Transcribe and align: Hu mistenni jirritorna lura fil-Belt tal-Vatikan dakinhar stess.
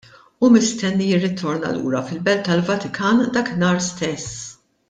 Hu 0.43 0.47
mistenni 0.53 1.09
jirritorna 1.09 1.75
lura 1.75 2.01
fil-Belt 2.09 2.43
tal-Vatikan 2.49 3.23
dakinhar 3.37 3.87
stess. 3.93 4.31